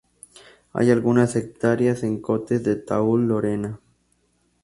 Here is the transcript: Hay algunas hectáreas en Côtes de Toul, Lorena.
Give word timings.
Hay 0.73 0.89
algunas 0.89 1.35
hectáreas 1.35 2.01
en 2.01 2.21
Côtes 2.23 2.63
de 2.63 2.75
Toul, 2.75 3.27
Lorena. 3.27 3.79